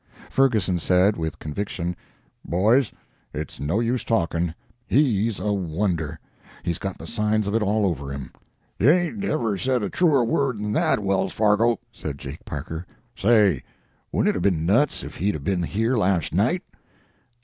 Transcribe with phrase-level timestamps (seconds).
[0.31, 1.95] Ferguson said, with conviction,
[2.43, 2.91] "Boys,
[3.35, 4.55] it's no use talking,
[4.87, 6.19] he's a wonder!
[6.63, 8.31] He's got the signs of it all over him."
[8.79, 12.83] "You hain't ever said a truer word than that, Wells Fargo," said Jake Parker.
[13.15, 13.61] "Say,
[14.11, 16.63] wouldn't it 'a' been nuts if he'd a been here last night?"